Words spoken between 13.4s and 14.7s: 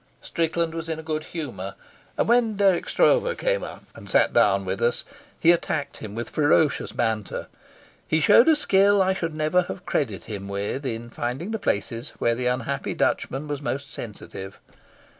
was most sensitive.